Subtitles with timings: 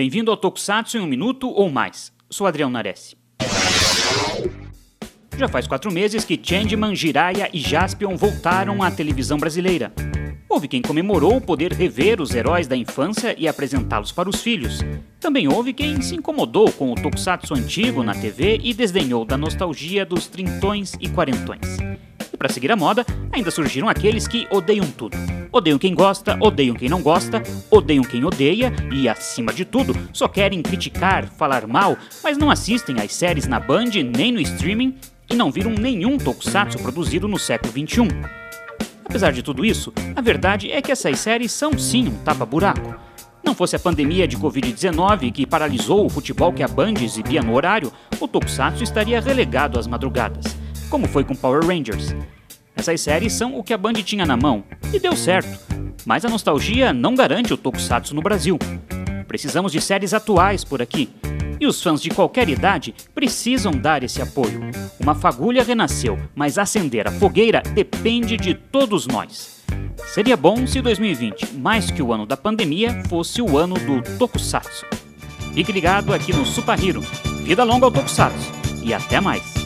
[0.00, 2.10] Bem-vindo ao Tokusatsu em um minuto ou mais.
[2.30, 3.14] Sou Adriano Nares.
[5.36, 9.92] Já faz quatro meses que Changeman, Jiraiya e Jaspion voltaram à televisão brasileira.
[10.48, 14.78] Houve quem comemorou poder rever os heróis da infância e apresentá-los para os filhos.
[15.20, 20.06] Também houve quem se incomodou com o tokusatsu antigo na TV e desdenhou da nostalgia
[20.06, 21.76] dos trintões e quarentões.
[22.40, 25.14] Para seguir a moda, ainda surgiram aqueles que odeiam tudo.
[25.52, 30.26] Odeiam quem gosta, odeiam quem não gosta, odeiam quem odeia e, acima de tudo, só
[30.26, 34.96] querem criticar, falar mal, mas não assistem às séries na Band nem no streaming
[35.30, 38.08] e não viram nenhum tokusatsu produzido no século XXI.
[39.04, 42.94] Apesar de tudo isso, a verdade é que essas séries são sim um tapa-buraco.
[43.44, 47.54] Não fosse a pandemia de Covid-19 que paralisou o futebol que a Band exibia no
[47.54, 50.56] horário, o Tokusatsu estaria relegado às madrugadas,
[50.90, 52.14] como foi com Power Rangers.
[52.74, 55.58] Essas séries são o que a Band tinha na mão, e deu certo.
[56.04, 58.58] Mas a nostalgia não garante o Tokusatsu no Brasil.
[59.28, 61.08] Precisamos de séries atuais por aqui,
[61.60, 64.60] e os fãs de qualquer idade precisam dar esse apoio.
[64.98, 69.62] Uma fagulha renasceu, mas acender a fogueira depende de todos nós.
[70.12, 74.86] Seria bom se 2020, mais que o ano da pandemia, fosse o ano do Tokusatsu.
[75.54, 77.00] Fique ligado aqui no Super Hero.
[77.44, 78.50] Vida longa ao Tokusatsu
[78.82, 79.59] e até mais!